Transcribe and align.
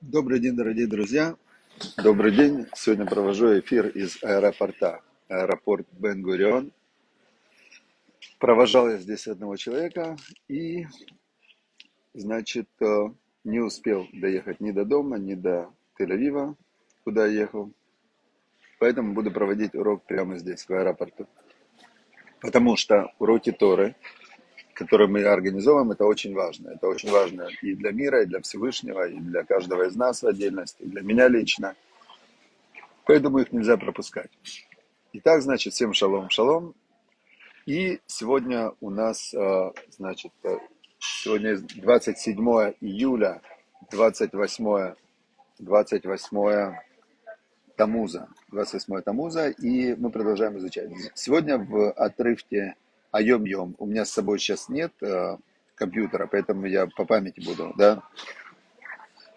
Добрый 0.00 0.40
день, 0.40 0.56
дорогие 0.56 0.86
друзья. 0.86 1.36
Добрый 2.02 2.34
день. 2.34 2.66
Сегодня 2.74 3.04
провожу 3.04 3.60
эфир 3.60 3.86
из 3.88 4.16
аэропорта. 4.24 5.02
Аэропорт 5.28 5.86
Бен-Гурион. 5.92 6.72
Провожал 8.38 8.88
я 8.88 8.96
здесь 8.96 9.28
одного 9.28 9.56
человека 9.56 10.16
и, 10.48 10.86
значит, 12.14 12.66
э, 12.80 13.10
не 13.44 13.60
успел 13.60 14.06
доехать 14.14 14.60
ни 14.60 14.70
до 14.70 14.86
дома, 14.86 15.18
ни 15.18 15.34
до 15.34 15.70
Тель-Авива, 15.98 16.56
куда 17.04 17.26
я 17.26 17.42
ехал. 17.42 17.70
Поэтому 18.78 19.12
буду 19.12 19.30
проводить 19.30 19.74
урок 19.74 20.04
прямо 20.04 20.38
здесь, 20.38 20.66
в 20.66 20.70
аэропорту. 20.70 21.26
Потому 22.40 22.76
что 22.76 23.12
уроки 23.18 23.52
Торы 23.52 23.94
который 24.80 25.08
мы 25.08 25.22
организовываем, 25.24 25.90
это 25.90 26.06
очень 26.06 26.34
важно. 26.34 26.70
Это 26.70 26.88
очень 26.88 27.10
важно 27.10 27.48
и 27.60 27.74
для 27.74 27.92
мира, 27.92 28.22
и 28.22 28.26
для 28.26 28.40
Всевышнего, 28.40 29.06
и 29.06 29.18
для 29.18 29.44
каждого 29.44 29.82
из 29.86 29.94
нас 29.94 30.22
в 30.22 30.26
отдельности, 30.26 30.82
и 30.82 30.86
для 30.86 31.02
меня 31.02 31.28
лично. 31.28 31.76
Поэтому 33.04 33.40
их 33.40 33.52
нельзя 33.52 33.76
пропускать. 33.76 34.30
Итак, 35.12 35.42
значит, 35.42 35.74
всем 35.74 35.92
шалом, 35.92 36.30
шалом. 36.30 36.74
И 37.66 38.00
сегодня 38.06 38.72
у 38.80 38.88
нас, 38.88 39.34
э, 39.34 39.72
значит, 39.90 40.32
э, 40.44 40.56
сегодня 40.98 41.58
27 41.58 42.74
июля, 42.80 43.42
28, 43.90 44.94
28 45.58 46.74
Тамуза, 47.76 48.28
28 48.50 49.02
Тамуза, 49.02 49.50
и 49.50 49.94
мы 49.94 50.10
продолжаем 50.10 50.56
изучать. 50.56 50.88
Сегодня 51.14 51.58
в 51.58 51.92
отрывке 51.92 52.76
а 53.10 53.22
йом-йом. 53.22 53.74
У 53.78 53.86
меня 53.86 54.04
с 54.04 54.10
собой 54.10 54.38
сейчас 54.38 54.68
нет 54.68 54.92
э, 55.02 55.36
компьютера, 55.74 56.26
поэтому 56.26 56.66
я 56.66 56.86
по 56.86 57.04
памяти 57.04 57.40
буду, 57.40 57.72
да. 57.76 58.02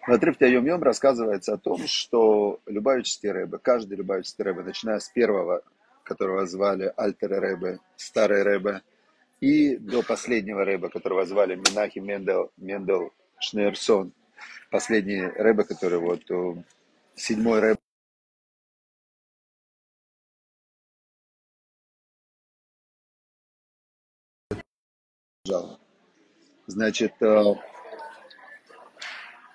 В 0.06 0.12
отрывке 0.12 0.44
Айом-Йом 0.44 0.82
рассказывается 0.82 1.54
о 1.54 1.56
том, 1.56 1.86
что 1.86 2.60
Любавический 2.66 3.30
Рэбе, 3.30 3.56
каждый 3.56 3.96
Любавический 3.96 4.44
Рэбе, 4.44 4.62
начиная 4.62 4.98
с 4.98 5.08
первого, 5.08 5.62
которого 6.02 6.46
звали 6.46 6.92
Альтер 6.94 7.30
Рэбе, 7.30 7.78
Старый 7.96 8.42
Рэбе, 8.42 8.82
и 9.40 9.76
до 9.76 10.02
последнего 10.02 10.62
Рэбе, 10.62 10.90
которого 10.90 11.24
звали 11.24 11.54
Минахи 11.54 12.00
Мендел, 12.00 12.52
Мендел 12.58 13.12
Шнейрсон, 13.38 14.12
последний 14.70 15.22
Рэбе, 15.22 15.64
который 15.64 15.98
вот 15.98 16.30
э, 16.30 16.54
седьмой 17.16 17.60
Рэбе, 17.60 17.78
Значит, 26.66 27.12
э, 27.20 27.54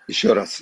еще 0.07 0.33
раз. 0.33 0.61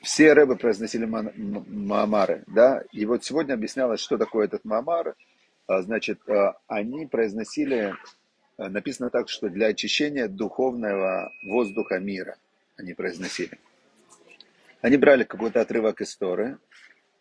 Все 0.00 0.32
рэбы 0.32 0.56
произносили 0.56 1.04
маамары, 1.04 2.42
да, 2.46 2.82
и 2.92 3.04
вот 3.04 3.24
сегодня 3.24 3.52
объяснялось, 3.52 4.00
что 4.00 4.16
такое 4.16 4.46
этот 4.46 4.64
маамар. 4.64 5.16
А, 5.66 5.82
значит, 5.82 6.26
э, 6.30 6.54
они 6.66 7.04
произносили, 7.04 7.94
э, 8.56 8.68
написано 8.68 9.10
так, 9.10 9.28
что 9.28 9.50
для 9.50 9.66
очищения 9.66 10.28
духовного 10.28 11.30
воздуха 11.44 11.98
мира 11.98 12.38
они 12.78 12.94
произносили. 12.94 13.58
Они 14.80 14.96
брали 14.96 15.24
какой-то 15.24 15.60
отрывок 15.60 16.00
истории, 16.00 16.56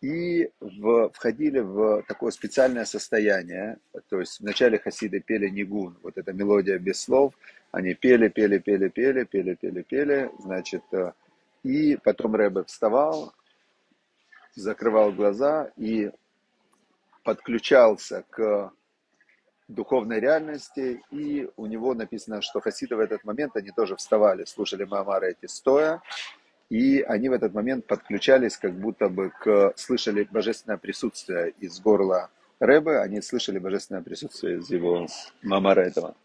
и 0.02 0.50
в, 0.60 1.12
входили 1.12 1.60
в 1.60 2.04
такое 2.08 2.32
специальное 2.32 2.86
состояние. 2.86 3.78
То 4.10 4.20
есть 4.20 4.40
вначале 4.40 4.80
хасиды 4.80 5.20
пели 5.20 5.48
нигун, 5.48 5.96
вот 6.02 6.18
эта 6.18 6.34
мелодия 6.34 6.80
без 6.80 7.02
слов. 7.02 7.34
Они 7.72 7.94
пели, 7.94 8.28
пели, 8.28 8.58
пели, 8.58 8.90
пели, 8.90 9.24
пели, 9.24 9.54
пели, 9.54 9.82
пели. 9.84 10.32
Значит, 10.40 10.84
э, 10.92 11.14
и 11.64 11.98
потом 12.04 12.36
Рэбе 12.36 12.64
вставал, 12.64 13.34
закрывал 14.56 15.12
глаза 15.12 15.72
и 15.78 16.12
подключался 17.24 18.26
к 18.32 18.74
духовной 19.68 20.20
реальности, 20.20 21.02
и 21.12 21.50
у 21.56 21.66
него 21.66 21.94
написано, 21.94 22.42
что 22.42 22.60
хасиды 22.60 22.96
в 22.96 23.00
этот 23.00 23.24
момент, 23.24 23.56
они 23.56 23.70
тоже 23.70 23.96
вставали, 23.96 24.44
слушали 24.46 24.84
Мамара 24.84 25.28
эти 25.28 25.46
стоя, 25.46 26.02
и 26.72 27.02
они 27.02 27.28
в 27.28 27.34
этот 27.34 27.54
момент 27.54 27.86
подключались 27.86 28.56
как 28.56 28.74
будто 28.74 29.10
бы 29.10 29.30
к... 29.42 29.74
слышали 29.76 30.26
божественное 30.32 30.78
присутствие 30.78 31.54
из 31.60 31.82
горла 31.82 32.30
Рэбе, 32.62 33.00
они 33.00 33.22
слышали 33.22 33.60
божественное 33.60 34.02
присутствие 34.02 34.60
из 34.60 34.70
его 34.70 35.06
мамара 35.44 35.82
этого. 35.82 36.16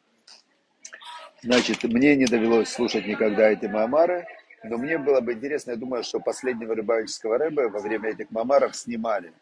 Значит, 1.43 1.83
мне 1.83 2.15
не 2.15 2.27
довелось 2.27 2.69
слушать 2.69 3.09
никогда 3.09 3.51
эти 3.51 3.67
мамары, 3.67 4.25
но 4.63 4.79
мне 4.79 4.99
было 4.99 5.21
бы 5.21 5.33
интересно, 5.33 5.73
я 5.73 5.77
думаю, 5.77 6.05
что 6.05 6.21
последнего 6.21 6.77
рыбаческого 6.77 7.39
Рэбе 7.39 7.67
во 7.67 7.81
время 7.81 8.11
этих 8.11 8.31
мамаров 8.31 8.77
снимали. 8.77 9.33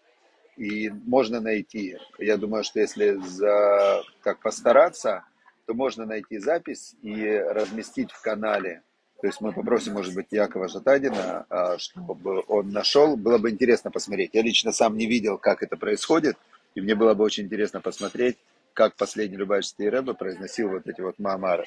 И 0.56 0.88
можно 0.88 1.38
найти, 1.38 1.98
я 2.18 2.38
думаю, 2.38 2.64
что 2.64 2.80
если 2.80 3.20
за, 3.20 4.02
так 4.22 4.38
постараться, 4.40 5.22
то 5.66 5.74
можно 5.74 6.06
найти 6.06 6.38
запись 6.38 6.96
и 7.02 7.26
разместить 7.26 8.10
в 8.10 8.22
канале 8.22 8.80
то 9.24 9.28
есть 9.28 9.40
мы 9.40 9.52
попросим, 9.52 9.94
может 9.94 10.14
быть, 10.14 10.26
Якова 10.32 10.68
Жатадина, 10.68 11.46
а, 11.48 11.78
чтобы 11.78 12.44
он 12.46 12.68
нашел. 12.68 13.16
Было 13.16 13.38
бы 13.38 13.48
интересно 13.48 13.90
посмотреть. 13.90 14.34
Я 14.34 14.42
лично 14.42 14.70
сам 14.70 14.98
не 14.98 15.06
видел, 15.06 15.38
как 15.38 15.62
это 15.62 15.78
происходит, 15.78 16.36
и 16.74 16.82
мне 16.82 16.94
было 16.94 17.14
бы 17.14 17.24
очень 17.24 17.44
интересно 17.44 17.80
посмотреть, 17.80 18.36
как 18.74 18.96
последний 18.96 19.38
Любавичский 19.38 19.88
Рэбе 19.88 20.12
произносил 20.12 20.68
вот 20.68 20.86
эти 20.86 21.00
вот 21.00 21.18
маамары. 21.18 21.64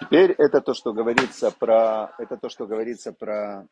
Теперь 0.00 0.30
это 0.30 0.60
то, 0.60 0.74
что 0.74 0.92
говорится 0.92 1.50
про, 1.50 2.14
это 2.20 2.36
то, 2.36 2.48
что 2.48 2.68
говорится 2.68 3.12
про 3.12 3.66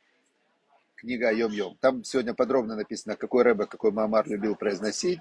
книга 0.97 1.33
Йом-Йом. 1.33 1.77
Там 1.79 2.03
сегодня 2.03 2.35
подробно 2.35 2.75
написано, 2.75 3.15
какой 3.15 3.45
Рэбе, 3.45 3.67
какой 3.67 3.93
маамар 3.93 4.27
любил 4.27 4.57
произносить, 4.57 5.21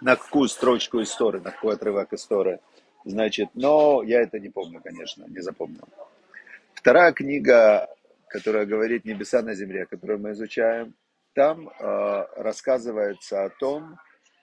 на 0.00 0.16
какую 0.16 0.48
строчку 0.48 1.00
истории, 1.00 1.38
на 1.38 1.52
какой 1.52 1.74
отрывок 1.74 2.12
истории. 2.12 2.58
Значит, 3.04 3.50
но 3.54 4.02
я 4.02 4.20
это 4.20 4.40
не 4.40 4.48
помню, 4.48 4.80
конечно, 4.82 5.26
не 5.28 5.38
запомнил. 5.42 5.86
Вторая 6.80 7.12
книга, 7.12 7.94
которая 8.26 8.64
говорит 8.64 9.04
«Небеса 9.04 9.42
на 9.42 9.52
земле», 9.54 9.84
которую 9.84 10.18
мы 10.18 10.30
изучаем, 10.30 10.94
там 11.34 11.68
э, 11.68 12.26
рассказывается 12.36 13.44
о 13.44 13.50
том, 13.50 13.98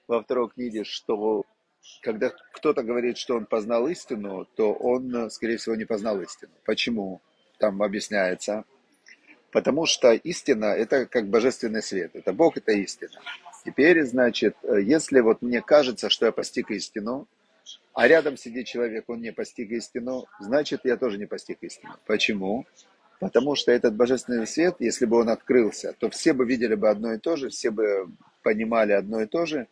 во 0.08 0.22
второй 0.22 0.48
книге, 0.52 0.84
что 0.84 1.46
когда 2.04 2.32
кто-то 2.54 2.84
говорит, 2.84 3.18
что 3.18 3.38
он 3.38 3.48
познал 3.48 3.88
истину, 3.88 4.46
то 4.56 4.72
он, 4.72 5.32
скорее 5.32 5.58
всего, 5.58 5.76
не 5.76 5.86
познал 5.86 6.22
истину. 6.22 6.52
Почему? 6.64 7.22
Там 7.58 7.82
объясняется. 7.82 8.66
Потому 9.52 9.88
что 9.88 10.12
истина– 10.12 10.66
это 10.78 11.08
как 11.08 11.30
божественный 11.30 11.82
свет. 11.82 12.12
Это 12.14 12.34
Бог, 12.34 12.56
это 12.56 12.72
истина. 12.72 13.20
Теперь, 13.66 14.04
значит, 14.04 14.56
если 14.62 15.22
вот 15.22 15.42
мне 15.42 15.64
кажется, 15.64 16.12
что 16.12 16.28
я 16.28 16.32
постиг 16.32 16.70
истину, 16.70 17.28
а 17.98 18.08
рядом 18.08 18.38
сидит 18.38 18.68
человек, 18.68 19.06
он 19.08 19.22
не 19.22 19.34
постиг 19.34 19.72
истину, 19.72 20.28
значит, 20.40 20.82
я 20.84 20.98
тоже 20.98 21.18
не 21.18 21.26
постиг 21.26 21.58
истину. 21.62 21.96
Почему? 22.06 22.68
Потому 23.20 23.56
что 23.56 23.72
этот 23.72 23.96
божественный 23.96 24.46
свет, 24.46 24.76
если 24.78 25.08
бы 25.08 25.18
он 25.18 25.30
открылся, 25.30 25.96
то 25.98 26.08
все 26.12 26.34
бы 26.34 26.46
видели 26.46 26.76
бы 26.76 26.90
одно 26.90 27.14
и 27.14 27.18
то 27.18 27.36
же, 27.36 27.50
все 27.50 27.72
бы 27.72 28.08
понимали 28.44 28.92
одно 28.92 29.22
и 29.22 29.26
то 29.26 29.48
же. 29.48 29.66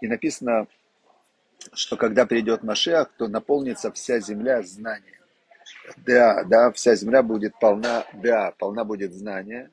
И 0.00 0.08
написано, 0.08 0.68
что 1.74 1.98
когда 1.98 2.24
придет 2.24 2.62
Машех, 2.62 3.12
то 3.18 3.28
наполнится 3.28 3.92
вся 3.92 4.20
земля 4.20 4.62
знанием. 4.62 5.20
Да, 5.98 6.44
да, 6.44 6.72
вся 6.72 6.94
земля 6.94 7.22
будет 7.22 7.60
полна, 7.60 8.06
да, 8.14 8.54
полна 8.56 8.84
будет 8.84 9.12
знания. 9.12 9.70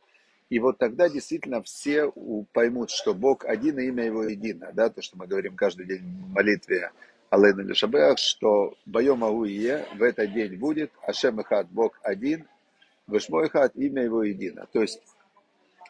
И 0.50 0.60
вот 0.60 0.78
тогда 0.78 1.08
действительно 1.08 1.64
все 1.64 2.12
поймут, 2.52 2.92
что 2.92 3.14
Бог 3.14 3.46
один 3.46 3.80
и 3.80 3.86
имя 3.86 4.04
Его 4.04 4.26
едино. 4.26 4.72
Да, 4.74 4.90
то, 4.90 5.02
что 5.02 5.18
мы 5.18 5.26
говорим 5.26 5.56
каждый 5.56 5.86
день 5.86 6.02
в 6.02 6.34
молитве 6.34 6.92
Алейна 7.34 7.62
Лешабеах, 7.62 8.20
что 8.20 8.76
Байом 8.86 9.24
Ауие 9.24 9.88
в 9.96 10.04
этот 10.04 10.32
день 10.34 10.56
будет 10.56 10.92
Ашем 11.02 11.42
Ихат, 11.42 11.68
Бог 11.70 12.00
один, 12.04 12.48
Вышмой 13.08 13.48
Ихат, 13.48 13.76
имя 13.76 14.04
его 14.04 14.22
едино. 14.22 14.68
То 14.72 14.84
есть 14.84 15.02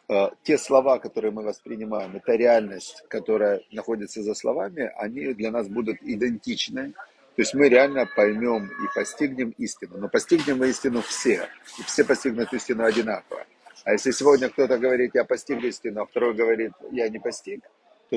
э, 0.08 0.28
те 0.42 0.56
слова, 0.56 0.98
которые 0.98 1.32
мы 1.32 1.42
воспринимаем, 1.42 2.16
это 2.16 2.34
реальность, 2.34 3.04
которая 3.08 3.60
находится 3.72 4.22
за 4.22 4.34
словами, 4.34 4.90
они 4.96 5.34
для 5.34 5.50
нас 5.50 5.68
будут 5.68 5.98
идентичны. 6.00 6.92
То 7.36 7.42
есть 7.42 7.52
мы 7.52 7.68
реально 7.68 8.08
поймем 8.16 8.64
и 8.64 8.94
постигнем 8.94 9.54
истину. 9.58 9.98
Но 9.98 10.08
постигнем 10.08 10.58
мы 10.58 10.70
истину 10.70 11.02
все. 11.02 11.46
И 11.78 11.82
все 11.82 12.04
постигнут 12.04 12.54
истину 12.54 12.84
одинаково. 12.84 13.44
А 13.84 13.92
если 13.92 14.12
сегодня 14.12 14.48
кто-то 14.48 14.78
говорит, 14.78 15.10
я 15.12 15.24
постиг 15.24 15.62
истину, 15.62 16.00
а 16.00 16.06
второй 16.06 16.32
говорит, 16.32 16.72
я 16.90 17.06
не 17.10 17.18
постиг, 17.18 17.60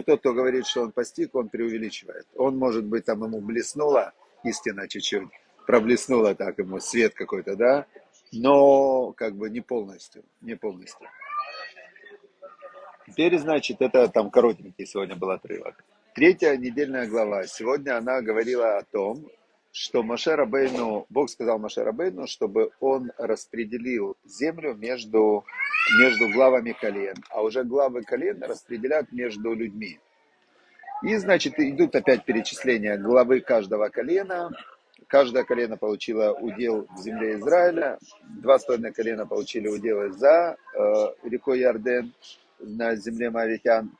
то 0.01 0.11
тот, 0.11 0.19
кто 0.19 0.33
говорит, 0.33 0.65
что 0.65 0.81
он 0.81 0.91
постиг, 0.91 1.35
он 1.35 1.49
преувеличивает. 1.49 2.27
Он, 2.35 2.57
может 2.57 2.85
быть, 2.85 3.05
там 3.05 3.23
ему 3.23 3.41
блеснула 3.41 4.13
истина 4.43 4.87
чуть-чуть, 4.87 5.29
проблеснула 5.65 6.35
так 6.35 6.57
ему 6.59 6.79
свет 6.79 7.13
какой-то, 7.13 7.55
да, 7.55 7.85
но 8.31 9.13
как 9.13 9.35
бы 9.35 9.49
не 9.49 9.61
полностью, 9.61 10.23
не 10.41 10.55
полностью. 10.55 11.07
Теперь, 13.07 13.37
значит, 13.37 13.81
это 13.81 14.07
там 14.09 14.29
коротенький 14.29 14.85
сегодня 14.85 15.15
был 15.15 15.31
отрывок. 15.31 15.83
Третья 16.13 16.57
недельная 16.57 17.07
глава. 17.07 17.45
Сегодня 17.47 17.97
она 17.97 18.21
говорила 18.21 18.77
о 18.77 18.83
том, 18.83 19.29
что 19.77 20.01
Маше 20.01 20.35
Рабейну, 20.35 21.05
Бог 21.09 21.29
сказал 21.29 21.59
Маше 21.59 21.83
Рабейну, 21.83 22.25
чтобы 22.25 22.71
он 22.79 23.11
распределил 23.19 24.17
землю 24.25 24.73
между, 24.73 25.45
между 25.99 26.29
главами 26.29 26.71
колен, 26.71 27.13
а 27.29 27.43
уже 27.43 27.63
главы 27.63 28.01
колен 28.01 28.41
распределят 28.41 29.11
между 29.11 29.53
людьми. 29.53 29.99
И, 31.03 31.15
значит, 31.17 31.59
идут 31.59 31.95
опять 31.95 32.25
перечисления 32.25 32.97
главы 32.97 33.39
каждого 33.39 33.89
колена. 33.89 34.49
Каждое 35.05 35.43
колено 35.43 35.77
получило 35.77 36.33
удел 36.33 36.87
в 36.89 36.97
земле 36.99 37.35
Израиля. 37.35 37.99
Два 38.41 38.57
с 38.57 38.65
половиной 38.65 38.93
колена 38.93 39.27
получили 39.27 39.67
удел 39.67 40.11
за 40.11 40.57
э, 40.73 41.07
рекой 41.23 41.59
Ярден 41.59 42.11
на 42.59 42.95
земле 42.95 43.29
Мавитян. 43.29 43.91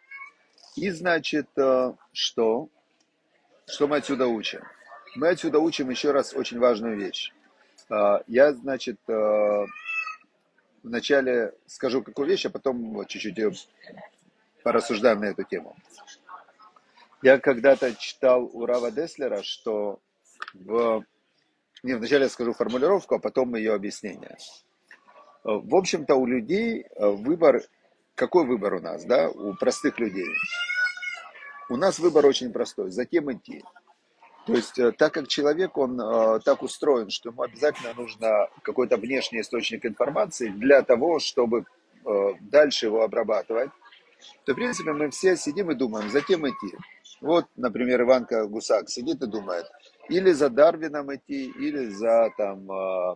И, 0.76 0.90
значит, 0.90 1.50
э, 1.56 1.94
что? 2.14 2.68
Что 3.68 3.88
мы 3.88 3.98
отсюда 3.98 4.28
учим? 4.28 4.62
Мы 5.16 5.30
отсюда 5.30 5.60
учим 5.60 5.90
еще 5.90 6.12
раз 6.12 6.34
очень 6.34 6.60
важную 6.60 6.98
вещь. 6.98 7.34
А, 7.90 8.22
я, 8.28 8.54
значит, 8.54 8.98
а, 9.10 9.66
вначале 10.84 11.54
скажу 11.66 12.04
какую 12.04 12.28
вещь, 12.28 12.46
а 12.46 12.50
потом 12.50 13.06
чуть-чуть 13.08 13.70
порассуждаем 14.64 15.20
на 15.22 15.26
эту 15.26 15.44
тему. 15.44 15.76
Я 17.22 17.40
когда-то 17.40 17.96
читал 17.96 18.50
у 18.54 18.66
Рава 18.66 18.92
Деслера, 18.92 19.42
что 19.42 20.00
в... 20.54 21.04
Не, 21.84 21.94
вначале 21.94 22.24
я 22.24 22.30
скажу 22.30 22.54
формулировку, 22.54 23.16
а 23.16 23.20
потом 23.20 23.56
ее 23.56 23.74
объяснение. 23.74 24.38
В 25.44 25.76
общем-то, 25.76 26.16
у 26.16 26.26
людей 26.26 26.86
выбор... 26.96 27.62
Какой 28.16 28.46
выбор 28.46 28.74
у 28.76 28.80
нас, 28.80 29.06
да, 29.06 29.30
у 29.30 29.54
простых 29.54 30.00
людей? 30.00 30.26
У 31.70 31.76
нас 31.76 32.00
выбор 32.00 32.26
очень 32.26 32.52
простой. 32.52 32.90
Затем 32.90 33.32
идти. 33.32 33.64
То 34.48 34.54
есть, 34.54 34.80
э, 34.80 34.94
так 34.94 35.14
как 35.14 35.28
человек, 35.28 35.78
он 35.78 36.00
э, 36.00 36.40
так 36.40 36.64
устроен, 36.64 37.10
что 37.10 37.30
ему 37.30 37.42
обязательно 37.42 37.94
нужно 37.94 38.48
какой-то 38.62 38.96
внешний 38.96 39.42
источник 39.42 39.86
информации 39.86 40.48
для 40.48 40.84
того, 40.84 41.20
чтобы 41.20 41.66
э, 42.06 42.34
дальше 42.40 42.86
его 42.86 43.04
обрабатывать, 43.04 43.70
то, 44.46 44.54
в 44.54 44.56
принципе, 44.56 44.94
мы 44.94 45.10
все 45.10 45.36
сидим 45.36 45.70
и 45.72 45.76
думаем, 45.76 46.10
затем 46.10 46.48
идти. 46.48 46.78
Вот, 47.20 47.46
например, 47.58 48.04
Иванка 48.04 48.48
Гусак 48.48 48.90
сидит 48.90 49.22
и 49.22 49.28
думает, 49.28 49.66
или 50.08 50.32
за 50.32 50.50
Дарвином 50.50 51.14
идти, 51.14 51.48
или 51.48 51.88
за 51.88 52.30
там 52.38 52.66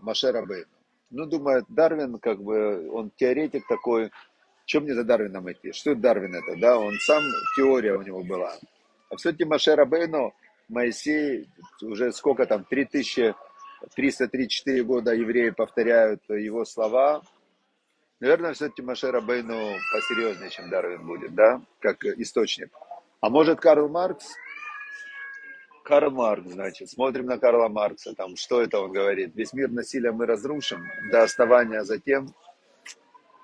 Машера 0.01 0.45
Бейну. 0.45 0.67
Ну, 1.11 1.25
думает, 1.25 1.63
Дарвин, 1.69 2.19
как 2.19 2.41
бы, 2.41 2.89
он 2.91 3.11
теоретик 3.15 3.67
такой, 3.67 4.11
чем 4.65 4.83
мне 4.83 4.95
за 4.95 5.03
Дарвином 5.03 5.49
идти? 5.51 5.71
Что 5.71 5.95
Дарвин 5.95 6.35
это, 6.35 6.59
да? 6.59 6.77
Он 6.77 6.93
сам, 6.99 7.23
теория 7.55 7.93
у 7.93 8.01
него 8.01 8.23
была. 8.23 8.53
А 9.09 9.15
все-таки 9.17 9.45
Машера 9.45 9.85
Бейну, 9.85 10.33
Моисей, 10.71 11.47
уже 11.81 12.11
сколько 12.11 12.45
там, 12.45 12.63
3334 12.63 14.83
года 14.83 15.13
евреи 15.13 15.51
повторяют 15.51 16.23
его 16.29 16.65
слова. 16.65 17.21
Наверное, 18.19 18.53
все-таки 18.53 18.81
Машера 18.81 19.21
Бейну 19.21 19.75
посерьезнее, 19.93 20.49
чем 20.49 20.69
Дарвин 20.69 21.05
будет, 21.05 21.35
да, 21.35 21.61
как 21.79 22.03
источник. 22.05 22.73
А 23.19 23.29
может 23.29 23.59
Карл 23.59 23.89
Маркс? 23.89 24.33
Карл 25.83 26.11
Маркс, 26.11 26.51
значит, 26.51 26.89
смотрим 26.89 27.25
на 27.25 27.37
Карла 27.37 27.67
Маркса, 27.67 28.15
там, 28.15 28.35
что 28.35 28.61
это 28.61 28.79
он 28.79 28.93
говорит? 28.93 29.35
Весь 29.35 29.53
мир 29.53 29.69
насилия 29.71 30.11
мы 30.11 30.25
разрушим 30.25 30.87
до 31.11 31.23
основания, 31.23 31.83
затем 31.83 32.33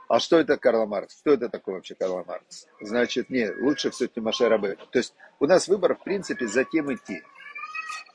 а 0.07 0.19
что 0.19 0.39
это 0.39 0.57
Карл 0.57 0.87
Маркс? 0.87 1.19
Кто 1.19 1.33
это 1.33 1.49
такой 1.49 1.75
вообще 1.75 1.95
Карл 1.95 2.23
Маркс? 2.25 2.67
Значит, 2.79 3.29
не, 3.29 3.51
лучше 3.51 3.91
все-таки 3.91 4.21
Маше 4.21 4.47
Рабейну. 4.47 4.85
То 4.87 4.99
есть 4.99 5.13
у 5.39 5.45
нас 5.45 5.67
выбор, 5.67 5.95
в 5.95 6.03
принципе, 6.03 6.47
за 6.47 6.63
кем 6.63 6.93
идти. 6.93 7.21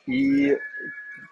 И 0.06 0.58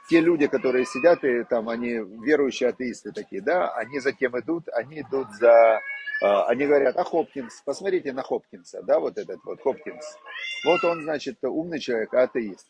те 0.08 0.20
люди, 0.20 0.46
которые 0.46 0.86
сидят, 0.86 1.24
и 1.24 1.44
там 1.44 1.68
они 1.68 1.94
верующие 2.24 2.68
атеисты 2.68 3.12
такие, 3.12 3.42
да, 3.42 3.70
они 3.74 4.00
за 4.00 4.12
кем 4.12 4.38
идут? 4.38 4.68
Они 4.72 5.00
идут 5.00 5.28
за... 5.34 5.80
А, 6.22 6.46
они 6.46 6.66
говорят, 6.66 6.96
а 6.96 7.04
Хопкинс, 7.04 7.62
посмотрите 7.64 8.12
на 8.12 8.22
Хопкинса, 8.22 8.82
да, 8.82 8.98
вот 8.98 9.16
этот 9.16 9.42
вот 9.44 9.60
Хопкинс. 9.62 10.18
Вот 10.64 10.84
он, 10.84 11.02
значит, 11.02 11.38
умный 11.42 11.80
человек, 11.80 12.12
атеист. 12.12 12.66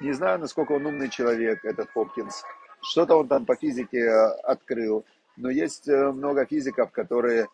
Не 0.00 0.12
знаю, 0.12 0.40
насколько 0.40 0.72
он 0.72 0.84
умный 0.86 1.08
человек, 1.08 1.64
этот 1.64 1.90
Хопкинс. 1.90 2.42
Что-то 2.82 3.16
он 3.16 3.28
там 3.28 3.46
по 3.46 3.54
физике 3.54 4.00
э, 4.00 4.28
открыл 4.42 5.04
но 5.36 5.50
есть 5.50 5.88
э, 5.88 6.12
много 6.12 6.46
физиков, 6.46 6.90
которые, 6.92 7.48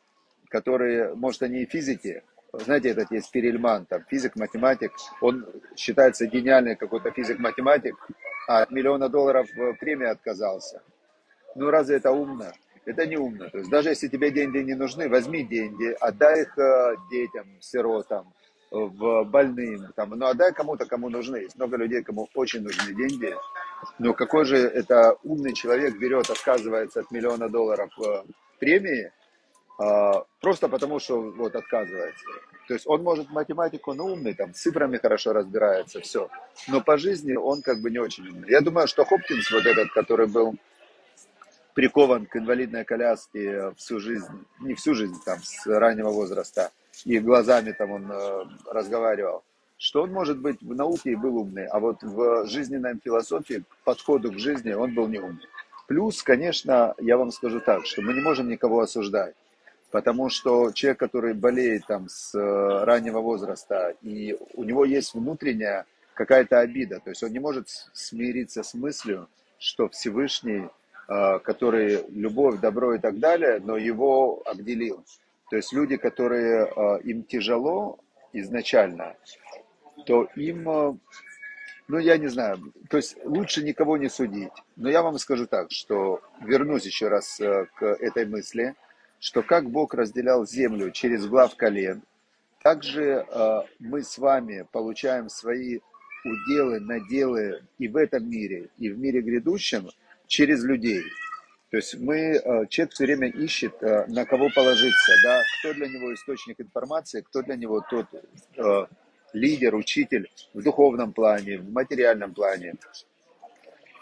которые, 0.48 1.14
может, 1.14 1.42
они 1.42 1.62
и 1.62 1.66
физики, 1.66 2.22
знаете, 2.52 2.90
этот 2.90 3.10
есть 3.10 3.30
Перельман, 3.30 3.86
там, 3.86 4.04
физик-математик, 4.08 4.92
он 5.20 5.46
считается 5.76 6.26
гениальный 6.26 6.76
какой-то 6.76 7.10
физик-математик, 7.10 7.94
а 8.48 8.62
от 8.62 8.70
миллиона 8.70 9.08
долларов 9.08 9.48
премии 9.78 10.06
отказался. 10.06 10.82
Ну, 11.54 11.70
разве 11.70 11.96
это 11.96 12.10
умно? 12.10 12.52
Это 12.84 13.06
не 13.06 13.16
умно. 13.16 13.48
То 13.50 13.58
есть 13.58 13.70
даже 13.70 13.90
если 13.90 14.08
тебе 14.08 14.30
деньги 14.30 14.58
не 14.58 14.74
нужны, 14.74 15.08
возьми 15.08 15.44
деньги, 15.44 15.94
отдай 16.00 16.42
их 16.42 16.58
э, 16.58 16.96
детям, 17.10 17.46
сиротам, 17.60 18.32
в 18.70 19.24
больным, 19.24 19.92
там, 19.96 20.10
ну 20.10 20.26
отдай 20.26 20.52
кому-то, 20.52 20.86
кому 20.86 21.08
нужны. 21.08 21.38
Есть 21.38 21.56
много 21.56 21.76
людей, 21.76 22.02
кому 22.02 22.28
очень 22.34 22.62
нужны 22.62 22.94
деньги. 22.94 23.34
Но 23.98 24.14
какой 24.14 24.44
же 24.44 24.56
это 24.56 25.16
умный 25.24 25.54
человек 25.54 25.98
берет, 25.98 26.30
отказывается 26.30 27.00
от 27.00 27.10
миллиона 27.10 27.48
долларов 27.48 27.90
э, 27.98 28.22
премии, 28.58 29.12
просто 30.40 30.68
потому 30.68 30.98
что 31.00 31.20
вот 31.20 31.54
отказывается. 31.54 32.24
То 32.68 32.74
есть 32.74 32.86
он 32.86 33.02
может 33.02 33.30
математику, 33.30 33.94
но 33.94 34.06
умный, 34.06 34.34
там, 34.34 34.52
цифрами 34.52 34.98
хорошо 34.98 35.32
разбирается, 35.32 36.00
все. 36.00 36.28
Но 36.68 36.80
по 36.80 36.98
жизни 36.98 37.34
он 37.34 37.62
как 37.62 37.80
бы 37.80 37.90
не 37.90 37.98
очень 37.98 38.28
умный. 38.28 38.50
Я 38.50 38.60
думаю, 38.60 38.86
что 38.86 39.04
Хопкинс, 39.04 39.50
вот 39.50 39.66
этот, 39.66 39.90
который 39.92 40.26
был 40.26 40.54
прикован 41.74 42.26
к 42.26 42.36
инвалидной 42.36 42.84
коляске 42.84 43.72
всю 43.76 44.00
жизнь, 44.00 44.46
не 44.60 44.74
всю 44.74 44.94
жизнь, 44.94 45.16
там, 45.24 45.38
с 45.42 45.66
раннего 45.66 46.10
возраста, 46.10 46.70
и 47.04 47.18
глазами 47.18 47.72
там 47.72 47.92
он 47.92 48.12
э, 48.12 48.44
разговаривал, 48.66 49.42
что 49.78 50.02
он, 50.02 50.12
может 50.12 50.38
быть, 50.38 50.60
в 50.60 50.74
науке 50.74 51.12
и 51.12 51.16
был 51.16 51.36
умный, 51.36 51.66
а 51.66 51.78
вот 51.78 52.02
в 52.02 52.46
жизненной 52.46 52.98
философии, 53.02 53.64
подходу 53.84 54.30
к 54.30 54.38
жизни 54.38 54.72
он 54.72 54.94
был 54.94 55.08
не 55.08 55.18
умный. 55.18 55.48
Плюс, 55.88 56.22
конечно, 56.22 56.94
я 56.98 57.16
вам 57.16 57.32
скажу 57.32 57.60
так, 57.60 57.86
что 57.86 58.02
мы 58.02 58.12
не 58.12 58.20
можем 58.20 58.48
никого 58.48 58.80
осуждать, 58.80 59.34
потому 59.90 60.28
что 60.28 60.72
человек, 60.72 60.98
который 60.98 61.34
болеет 61.34 61.86
там 61.86 62.08
с 62.08 62.34
э, 62.34 62.84
раннего 62.84 63.20
возраста, 63.20 63.94
и 64.02 64.36
у 64.54 64.64
него 64.64 64.84
есть 64.84 65.14
внутренняя 65.14 65.86
какая-то 66.14 66.60
обида, 66.60 67.00
то 67.00 67.10
есть 67.10 67.22
он 67.22 67.30
не 67.32 67.38
может 67.38 67.68
смириться 67.92 68.62
с 68.62 68.74
мыслью, 68.74 69.28
что 69.58 69.88
Всевышний, 69.88 70.68
э, 71.08 71.38
который 71.40 72.04
любовь, 72.10 72.60
добро 72.60 72.94
и 72.94 72.98
так 72.98 73.18
далее, 73.18 73.60
но 73.60 73.76
его 73.76 74.42
обделил. 74.44 75.04
То 75.50 75.56
есть 75.56 75.72
люди, 75.72 75.96
которые 75.96 76.66
э, 76.66 77.00
им 77.02 77.24
тяжело 77.24 77.98
изначально, 78.32 79.16
то 80.06 80.28
им, 80.36 81.00
ну 81.88 81.98
я 81.98 82.16
не 82.16 82.28
знаю, 82.28 82.72
то 82.88 82.96
есть 82.96 83.16
лучше 83.24 83.64
никого 83.64 83.96
не 83.96 84.08
судить. 84.08 84.52
Но 84.76 84.88
я 84.88 85.02
вам 85.02 85.18
скажу 85.18 85.46
так, 85.46 85.72
что 85.72 86.20
вернусь 86.40 86.86
еще 86.86 87.08
раз 87.08 87.38
к 87.38 87.82
этой 87.82 88.24
мысли, 88.24 88.76
что 89.20 89.42
как 89.42 89.70
Бог 89.70 89.94
разделял 89.94 90.46
землю 90.46 90.90
через 90.90 91.26
глав 91.26 91.54
колен, 91.54 92.02
также 92.62 93.24
мы 93.78 94.02
с 94.02 94.18
вами 94.18 94.66
получаем 94.72 95.28
свои 95.28 95.78
уделы, 96.24 96.80
наделы 96.80 97.62
и 97.78 97.88
в 97.88 97.96
этом 97.96 98.28
мире, 98.28 98.68
и 98.78 98.90
в 98.90 98.98
мире 98.98 99.20
грядущем 99.20 99.88
через 100.26 100.64
людей. 100.64 101.02
То 101.70 101.76
есть 101.76 101.98
мы, 101.98 102.16
э, 102.16 102.66
человек 102.68 102.94
все 102.94 103.04
время 103.04 103.28
ищет, 103.28 103.80
э, 103.80 104.06
на 104.08 104.24
кого 104.24 104.50
положиться, 104.54 105.12
да, 105.22 105.40
кто 105.60 105.72
для 105.72 105.86
него 105.86 106.12
источник 106.12 106.60
информации, 106.60 107.20
кто 107.20 107.42
для 107.42 107.54
него 107.54 107.80
тот 107.88 108.06
э, 108.56 108.86
лидер, 109.32 109.76
учитель 109.76 110.28
в 110.52 110.62
духовном 110.62 111.12
плане, 111.12 111.58
в 111.58 111.72
материальном 111.72 112.34
плане. 112.34 112.74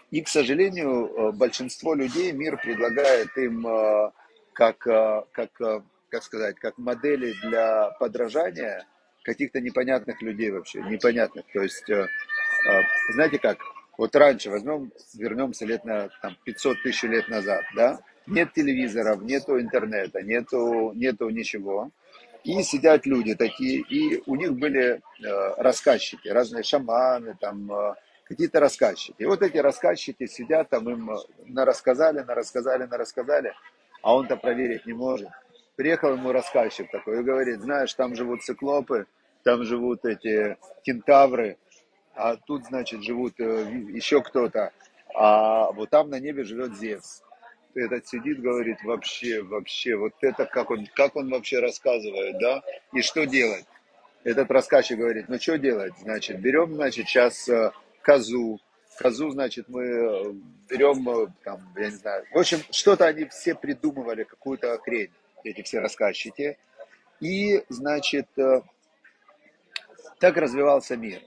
И, 0.09 0.21
к 0.21 0.27
сожалению, 0.27 1.33
большинство 1.33 1.93
людей 1.93 2.31
мир 2.31 2.57
предлагает 2.57 3.37
им 3.37 3.63
как, 4.59 4.77
как, 5.31 5.51
как 6.09 6.23
сказать, 6.23 6.59
как 6.59 6.77
модели 6.77 7.33
для 7.43 7.91
подражания 7.99 8.85
каких-то 9.23 9.61
непонятных 9.61 10.21
людей 10.21 10.51
вообще, 10.51 10.81
непонятных. 10.81 11.45
То 11.53 11.61
есть, 11.61 11.85
знаете 13.13 13.39
как, 13.39 13.59
вот 13.97 14.15
раньше 14.15 14.49
возьмем, 14.49 14.91
вернемся 15.13 15.65
лет 15.65 15.85
на 15.85 16.09
там, 16.21 16.35
500 16.43 16.83
тысяч 16.83 17.03
лет 17.03 17.29
назад, 17.29 17.63
да? 17.75 17.99
Нет 18.27 18.53
телевизоров, 18.53 19.21
нету 19.21 19.59
интернета, 19.59 20.21
нету, 20.21 20.91
нету 20.93 21.29
ничего. 21.29 21.91
И 22.43 22.61
сидят 22.63 23.05
люди 23.05 23.35
такие, 23.35 23.81
и 23.81 24.21
у 24.25 24.35
них 24.35 24.53
были 24.53 25.01
э, 25.21 25.53
рассказчики, 25.57 26.27
разные 26.29 26.63
шаманы, 26.63 27.35
там, 27.39 27.71
э, 27.71 27.95
какие-то 28.23 28.59
рассказчики. 28.59 29.15
И 29.17 29.25
вот 29.25 29.41
эти 29.41 29.57
рассказчики 29.57 30.27
сидят, 30.27 30.69
там 30.69 30.89
им 30.89 31.11
нарассказали, 31.47 32.19
нарассказали, 32.19 32.85
нарассказали, 32.85 33.53
а 34.01 34.15
он-то 34.15 34.37
проверить 34.37 34.85
не 34.85 34.93
может. 34.93 35.29
Приехал 35.75 36.13
ему 36.13 36.31
рассказчик 36.31 36.91
такой 36.91 37.19
и 37.19 37.23
говорит, 37.23 37.61
знаешь, 37.61 37.93
там 37.93 38.15
живут 38.15 38.43
циклопы, 38.43 39.07
там 39.43 39.63
живут 39.63 40.03
эти 40.05 40.57
кентавры, 40.83 41.57
а 42.15 42.35
тут, 42.35 42.65
значит, 42.65 43.01
живут 43.03 43.39
э, 43.39 43.71
еще 43.93 44.21
кто-то, 44.21 44.73
а 45.15 45.71
вот 45.71 45.89
там 45.89 46.09
на 46.09 46.19
небе 46.19 46.43
живет 46.43 46.77
Зевс. 46.77 47.23
Этот 47.75 48.07
сидит, 48.07 48.41
говорит, 48.41 48.83
вообще, 48.83 49.41
вообще, 49.41 49.95
вот 49.95 50.13
это 50.21 50.45
как 50.45 50.71
он, 50.71 50.87
как 50.95 51.15
он 51.15 51.29
вообще 51.29 51.59
рассказывает, 51.59 52.37
да, 52.39 52.61
и 52.93 53.01
что 53.01 53.25
делать? 53.25 53.65
Этот 54.23 54.51
рассказчик 54.51 54.97
говорит, 54.97 55.29
ну 55.29 55.39
что 55.39 55.57
делать? 55.57 55.93
Значит, 55.99 56.41
берем, 56.41 56.75
значит, 56.75 57.07
сейчас 57.07 57.47
э, 57.47 57.71
козу, 58.01 58.59
козу, 58.99 59.31
значит, 59.31 59.69
мы 59.69 59.83
э, 59.83 60.33
берем, 60.69 61.33
там, 61.43 61.61
я 61.75 61.85
не 61.85 61.95
знаю, 61.95 62.25
в 62.31 62.37
общем, 62.37 62.59
что-то 62.71 63.05
они 63.05 63.25
все 63.25 63.55
придумывали, 63.55 64.23
какую-то 64.23 64.77
хрень, 64.79 65.11
эти 65.43 65.61
все 65.61 65.79
рассказчики, 65.79 66.57
и, 67.19 67.63
значит, 67.69 68.27
так 70.19 70.37
развивался 70.37 70.95
мир. 70.95 71.21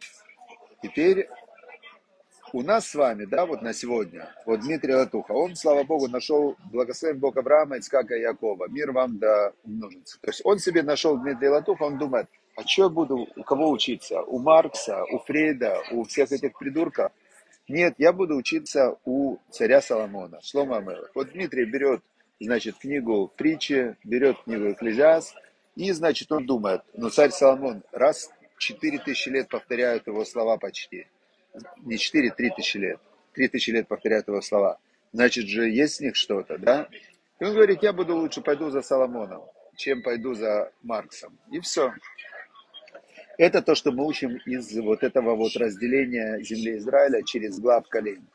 Теперь 0.82 1.28
у 2.52 2.62
нас 2.62 2.88
с 2.88 2.94
вами, 2.94 3.24
да, 3.24 3.46
вот 3.46 3.62
на 3.62 3.72
сегодня, 3.72 4.28
вот 4.44 4.60
Дмитрий 4.60 4.94
Латуха, 4.94 5.32
он, 5.32 5.56
слава 5.56 5.84
Богу, 5.84 6.08
нашел 6.08 6.56
благословен 6.70 7.18
Бог 7.18 7.36
Авраама, 7.36 7.78
Ицкака 7.78 8.14
и 8.14 8.20
Якова, 8.20 8.68
мир 8.68 8.92
вам 8.92 9.18
да 9.18 9.52
умножится. 9.64 10.20
То 10.20 10.28
есть 10.28 10.42
он 10.44 10.58
себе 10.58 10.82
нашел 10.82 11.16
Дмитрий 11.16 11.48
Латуха, 11.48 11.84
он 11.84 11.98
думает, 11.98 12.28
а 12.56 12.66
что 12.66 12.82
я 12.82 12.88
буду, 12.90 13.26
у 13.36 13.42
кого 13.42 13.70
учиться? 13.70 14.20
У 14.22 14.38
Маркса, 14.38 15.02
у 15.04 15.18
Фрейда, 15.20 15.82
у 15.92 16.04
всех 16.04 16.30
этих 16.30 16.58
придурков? 16.58 17.10
Нет, 17.72 17.94
я 17.96 18.12
буду 18.12 18.36
учиться 18.36 18.98
у 19.06 19.38
царя 19.48 19.80
Соломона, 19.80 20.42
Шлома 20.42 20.76
Амелах. 20.76 21.10
Вот 21.14 21.32
Дмитрий 21.32 21.64
берет, 21.64 22.02
значит, 22.38 22.76
книгу 22.76 23.32
притчи, 23.34 23.96
берет 24.04 24.36
книгу 24.42 24.72
Экклезиас, 24.72 25.34
и, 25.74 25.90
значит, 25.92 26.30
он 26.30 26.44
думает, 26.44 26.82
ну, 26.92 27.08
царь 27.08 27.30
Соломон, 27.30 27.82
раз 27.90 28.30
четыре 28.58 28.98
тысячи 28.98 29.30
лет 29.30 29.48
повторяют 29.48 30.06
его 30.06 30.22
слова 30.26 30.58
почти. 30.58 31.06
Не 31.78 31.96
четыре, 31.96 32.30
три 32.30 32.50
тысячи 32.50 32.76
лет. 32.76 33.00
Три 33.32 33.48
тысячи 33.48 33.70
лет 33.70 33.88
повторяют 33.88 34.28
его 34.28 34.42
слова. 34.42 34.78
Значит 35.14 35.46
же, 35.46 35.70
есть 35.70 35.96
в 35.96 36.02
них 36.02 36.14
что-то, 36.14 36.58
да? 36.58 36.90
И 37.40 37.44
он 37.44 37.54
говорит, 37.54 37.82
я 37.82 37.94
буду 37.94 38.14
лучше 38.14 38.42
пойду 38.42 38.68
за 38.68 38.82
Соломоном, 38.82 39.44
чем 39.76 40.02
пойду 40.02 40.34
за 40.34 40.70
Марксом. 40.82 41.38
И 41.50 41.58
все. 41.60 41.94
Это 43.38 43.62
то, 43.62 43.74
что 43.74 43.92
мы 43.92 44.06
учим 44.06 44.36
из 44.46 44.76
вот 44.78 45.02
этого 45.02 45.34
вот 45.34 45.56
разделения 45.56 46.42
земли 46.42 46.76
Израиля 46.78 47.22
через 47.22 47.58
глав 47.58 47.88
колен. 47.88 48.26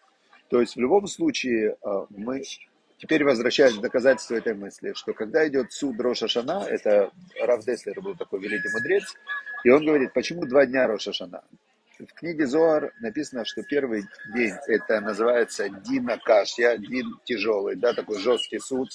То 0.50 0.62
есть 0.62 0.76
в 0.76 0.80
любом 0.80 1.08
случае 1.08 1.76
э, 1.82 2.06
мы 2.10 2.42
теперь 2.98 3.24
возвращаясь 3.24 3.76
к 3.76 3.82
доказательству 3.82 4.36
этой 4.36 4.56
мысли, 4.56 4.94
что 4.94 5.14
когда 5.14 5.48
идет 5.48 5.72
суд 5.72 6.00
Роша 6.00 6.28
Шана, 6.28 6.66
это 6.68 7.12
Раф 7.40 7.64
Деслер 7.64 8.02
был 8.02 8.16
такой 8.16 8.40
великий 8.40 8.70
мудрец, 8.74 9.16
и 9.64 9.70
он 9.70 9.86
говорит, 9.86 10.14
почему 10.14 10.46
два 10.46 10.66
дня 10.66 10.88
Роша 10.88 11.14
Шана? 11.14 11.44
В 12.00 12.14
книге 12.14 12.46
Зоар 12.46 12.94
написано, 13.02 13.44
что 13.44 13.64
первый 13.64 14.06
день 14.36 14.54
это 14.68 15.02
называется 15.02 15.68
Дина 15.70 16.20
Кашья, 16.24 16.78
Дин 16.78 17.20
тяжелый, 17.24 17.76
да, 17.76 17.94
такой 17.94 18.20
жесткий 18.20 18.60
суд, 18.60 18.90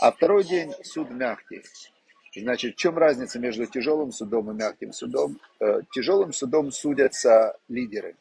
а 0.00 0.12
второй 0.12 0.44
день 0.44 0.72
суд 0.82 1.10
мягкий. 1.10 1.62
Значит, 2.34 2.74
в 2.74 2.78
чем 2.78 2.96
разница 2.96 3.38
между 3.38 3.66
тяжелым 3.66 4.10
судом 4.10 4.50
и 4.50 4.54
мягким 4.54 4.92
судом? 4.92 5.38
Э, 5.60 5.80
тяжелым 5.92 6.32
судом 6.32 6.72
судятся 6.72 7.56
лидеры. 7.68 8.16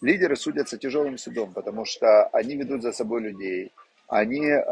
Лидеры 0.00 0.36
судятся 0.36 0.78
тяжелым 0.78 1.18
судом, 1.18 1.52
потому 1.52 1.84
что 1.84 2.24
они 2.28 2.56
ведут 2.56 2.82
за 2.82 2.92
собой 2.92 3.20
людей, 3.22 3.70
они 4.08 4.46
э, 4.46 4.62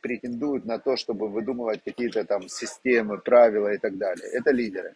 претендуют 0.00 0.64
на 0.64 0.78
то, 0.78 0.96
чтобы 0.96 1.28
выдумывать 1.28 1.82
какие-то 1.84 2.24
там 2.24 2.48
системы, 2.48 3.18
правила 3.18 3.72
и 3.72 3.78
так 3.78 3.98
далее. 3.98 4.28
Это 4.32 4.52
лидеры. 4.52 4.94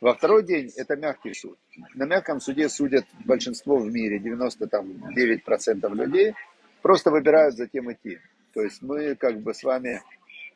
Во 0.00 0.14
второй 0.14 0.44
день 0.44 0.72
это 0.76 0.96
мягкий 0.96 1.34
суд. 1.34 1.58
На 1.94 2.06
мягком 2.06 2.40
суде 2.40 2.68
судят 2.68 3.04
большинство 3.24 3.78
в 3.78 3.90
мире, 3.90 4.18
99% 4.18 5.94
людей, 5.94 6.34
просто 6.82 7.10
выбирают 7.10 7.56
затем 7.56 7.90
идти. 7.92 8.18
То 8.52 8.62
есть 8.62 8.82
мы 8.82 9.14
как 9.14 9.40
бы 9.40 9.54
с 9.54 9.64
вами 9.64 10.02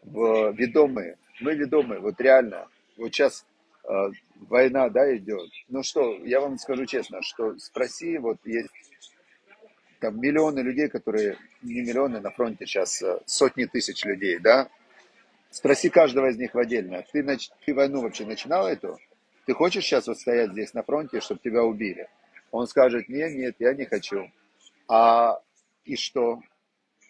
ведомые, 0.04 1.16
мы 1.40 1.54
ведомые, 1.54 2.00
вот 2.00 2.20
реально, 2.20 2.68
вот 2.96 3.12
сейчас 3.12 3.46
э, 3.84 4.10
война, 4.48 4.88
да, 4.88 5.16
идет. 5.16 5.50
Ну 5.68 5.82
что, 5.82 6.14
я 6.24 6.40
вам 6.40 6.58
скажу 6.58 6.86
честно, 6.86 7.22
что 7.22 7.58
спроси, 7.58 8.18
вот 8.18 8.38
есть 8.44 8.70
там 10.00 10.20
миллионы 10.20 10.60
людей, 10.60 10.88
которые, 10.88 11.38
не 11.62 11.82
миллионы, 11.82 12.20
на 12.20 12.30
фронте 12.30 12.66
сейчас 12.66 13.02
э, 13.02 13.20
сотни 13.26 13.64
тысяч 13.64 14.04
людей, 14.04 14.38
да, 14.38 14.68
спроси 15.50 15.88
каждого 15.90 16.30
из 16.30 16.36
них 16.36 16.54
в 16.54 16.58
отдельно, 16.58 17.04
ты, 17.12 17.24
ты 17.64 17.74
войну 17.74 18.00
вообще 18.00 18.26
начинал 18.26 18.66
эту? 18.66 18.98
ты 19.46 19.54
хочешь 19.54 19.84
сейчас 19.84 20.06
вот 20.06 20.18
стоять 20.18 20.52
здесь 20.52 20.74
на 20.74 20.82
фронте, 20.82 21.20
чтобы 21.20 21.40
тебя 21.42 21.62
убили? 21.62 22.08
Он 22.50 22.66
скажет, 22.66 23.08
нет, 23.08 23.32
нет, 23.32 23.56
я 23.58 23.74
не 23.74 23.84
хочу. 23.84 24.30
А 24.88 25.40
и 25.84 25.96
что? 25.96 26.40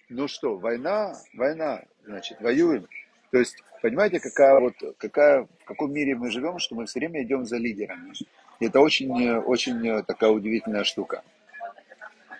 Ну 0.08 0.28
что, 0.28 0.56
война, 0.56 1.14
война, 1.34 1.84
значит, 2.04 2.40
воюем. 2.40 2.86
То 3.30 3.38
есть, 3.38 3.56
понимаете, 3.82 4.20
какая 4.20 4.58
вот, 4.58 4.74
какая, 4.96 5.42
в 5.42 5.64
каком 5.64 5.92
мире 5.92 6.14
мы 6.14 6.30
живем, 6.30 6.58
что 6.58 6.74
мы 6.74 6.86
все 6.86 7.00
время 7.00 7.22
идем 7.22 7.44
за 7.44 7.58
лидерами. 7.58 8.12
Это 8.60 8.80
очень, 8.80 9.30
очень 9.30 10.02
такая 10.04 10.30
удивительная 10.30 10.84
штука. 10.84 11.22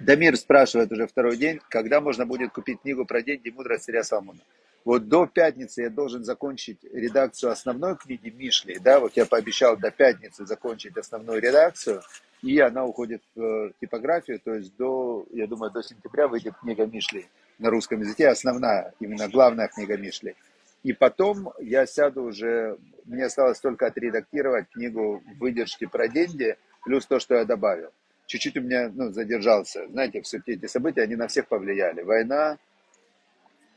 Дамир 0.00 0.37
спрашивает 0.37 0.90
уже 0.90 1.06
второй 1.06 1.37
день, 1.37 1.61
когда 1.68 2.00
можно 2.00 2.25
будет 2.26 2.52
купить 2.52 2.80
книгу 2.80 3.04
про 3.04 3.22
деньги 3.22 3.50
мудрость 3.50 3.84
царя 3.84 4.02
Соломона. 4.02 4.40
Вот 4.84 5.08
до 5.08 5.26
пятницы 5.26 5.82
я 5.82 5.90
должен 5.90 6.25
закончить 6.25 6.78
редакцию 6.82 7.52
основной 7.52 7.96
книги 7.96 8.30
Мишли, 8.30 8.78
да, 8.80 8.99
вот 8.99 9.16
я 9.16 9.26
пообещал 9.26 9.76
до 9.76 9.92
пятницы 9.92 10.44
закончить 10.44 10.96
основную 10.96 11.40
редакцию, 11.40 12.02
и 12.42 12.58
она 12.58 12.84
уходит 12.84 13.22
в 13.37 13.40
э, 13.40 13.72
типографию, 13.80 14.40
то 14.40 14.54
есть 14.54 14.76
до, 14.76 15.25
я 15.30 15.46
думаю, 15.46 15.70
до 15.70 15.84
сентября 15.84 16.26
выйдет 16.26 16.54
книга 16.61 16.84
Мишли 16.87 17.26
на 17.61 17.70
русском 17.70 18.00
языке, 18.00 18.26
основная, 18.26 18.92
именно 18.99 19.28
главная 19.28 19.68
книга 19.68 19.96
Мишли. 19.96 20.34
И 20.82 20.92
потом 20.92 21.52
я 21.60 21.86
сяду 21.86 22.24
уже, 22.24 22.76
мне 23.04 23.26
осталось 23.26 23.60
только 23.60 23.86
отредактировать 23.86 24.68
книгу 24.70 25.22
выдержки 25.38 25.86
про 25.86 26.08
деньги, 26.08 26.56
плюс 26.84 27.06
то, 27.06 27.20
что 27.20 27.36
я 27.36 27.44
добавил. 27.44 27.90
Чуть-чуть 28.26 28.56
у 28.56 28.60
меня 28.62 28.90
ну, 28.92 29.10
задержался. 29.10 29.86
Знаете, 29.88 30.22
все 30.22 30.40
эти 30.44 30.66
события, 30.66 31.02
они 31.02 31.16
на 31.16 31.28
всех 31.28 31.46
повлияли. 31.46 32.02
Война, 32.02 32.58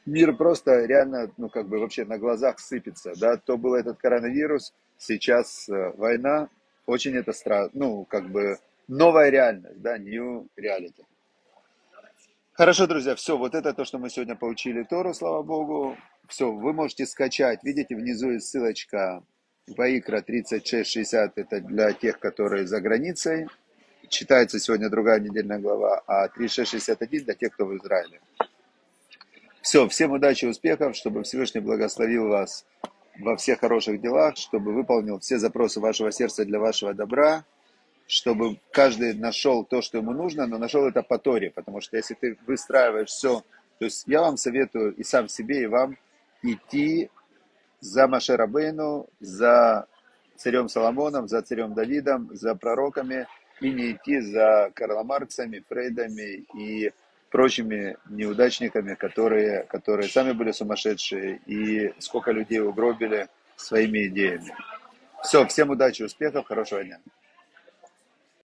мир 0.06 0.36
просто 0.36 0.86
реально, 0.86 1.32
ну, 1.38 1.50
как 1.50 1.68
бы 1.68 1.80
вообще 1.80 2.06
на 2.06 2.18
глазах 2.18 2.60
сыпется, 2.60 3.14
да, 3.20 3.38
то 3.38 3.58
был 3.58 3.76
этот 3.76 3.98
коронавирус, 3.98 4.74
сейчас 4.98 5.70
э, 5.70 5.92
война, 5.98 6.50
очень 6.86 7.16
это 7.16 7.34
страшно, 7.34 7.72
ну, 7.74 8.06
как 8.06 8.30
бы 8.30 8.58
новая 8.88 9.30
реальность, 9.30 9.82
да, 9.82 9.98
new 9.98 10.48
reality. 10.58 11.04
Хорошо, 12.54 12.88
друзья, 12.88 13.16
все, 13.16 13.38
вот 13.38 13.54
это 13.54 13.74
то, 13.74 13.84
что 13.84 13.98
мы 13.98 14.10
сегодня 14.10 14.36
получили 14.36 14.84
Тору, 14.84 15.14
слава 15.14 15.44
Богу. 15.44 15.98
Все, 16.28 16.52
вы 16.52 16.74
можете 16.74 17.06
скачать, 17.06 17.64
видите, 17.64 17.96
внизу 17.96 18.32
есть 18.32 18.48
ссылочка 18.48 19.24
Ваикра 19.68 20.22
3660, 20.22 21.38
это 21.38 21.62
для 21.62 21.92
тех, 21.94 22.20
которые 22.20 22.68
за 22.68 22.82
границей. 22.82 23.48
Читается 24.10 24.60
сегодня 24.60 24.90
другая 24.90 25.20
недельная 25.20 25.60
глава, 25.60 26.04
а 26.08 26.28
3661 26.28 27.26
для 27.26 27.34
тех, 27.34 27.54
кто 27.54 27.66
в 27.66 27.76
Израиле. 27.78 28.22
Все, 29.62 29.88
всем 29.88 30.12
удачи 30.12 30.46
успехов, 30.46 30.96
чтобы 30.96 31.24
Всевышний 31.24 31.62
благословил 31.62 32.28
вас 32.28 32.66
во 33.20 33.36
всех 33.36 33.60
хороших 33.62 34.00
делах, 34.02 34.38
чтобы 34.38 34.74
выполнил 34.74 35.20
все 35.20 35.40
запросы 35.40 35.80
вашего 35.80 36.12
сердца 36.12 36.46
для 36.46 36.60
вашего 36.60 36.94
добра, 36.94 37.46
чтобы 38.08 38.60
каждый 38.72 39.16
нашел 39.16 39.64
то, 39.64 39.82
что 39.82 39.98
ему 39.98 40.12
нужно, 40.12 40.46
но 40.46 40.60
нашел 40.60 40.86
это 40.86 41.02
по 41.02 41.18
Торе, 41.18 41.50
потому 41.50 41.82
что 41.82 41.98
если 41.98 42.14
ты 42.14 42.38
выстраиваешь 42.46 43.10
все, 43.10 43.44
то 43.80 43.86
есть 43.86 44.04
я 44.06 44.22
вам 44.22 44.38
советую 44.38 44.94
и 44.94 45.04
сам 45.04 45.28
себе, 45.28 45.64
и 45.64 45.66
вам 45.66 45.98
идти 46.44 47.10
за 47.80 48.08
Машерабейну, 48.08 49.08
за 49.20 49.88
царем 50.36 50.70
Соломоном, 50.70 51.28
за 51.28 51.42
царем 51.42 51.74
Давидом, 51.74 52.30
за 52.34 52.56
пророками, 52.56 53.28
и 53.62 53.72
не 53.72 53.92
идти 53.94 54.20
за 54.20 54.72
Карлом 54.74 55.08
Марксами, 55.08 55.64
Фрейдами 55.68 56.46
и 56.58 56.92
прочими 57.30 57.98
неудачниками, 58.10 58.96
которые, 58.96 59.64
которые 59.64 60.10
сами 60.10 60.32
были 60.32 60.52
сумасшедшие 60.52 61.42
и 61.46 61.94
сколько 62.00 62.32
людей 62.32 62.60
угробили 62.60 63.28
своими 63.56 64.08
идеями. 64.08 64.54
Все, 65.24 65.46
всем 65.48 65.70
удачи, 65.70 66.04
успехов, 66.04 66.46
хорошего 66.48 66.84
дня. 66.84 67.00